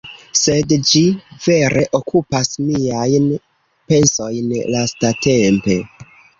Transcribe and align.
Sed 0.37 0.71
ĝi 0.91 1.01
vere 1.43 1.83
okupas 1.99 2.49
miajn 2.71 3.29
pensojn 3.95 4.51
lastatempe 4.75 5.81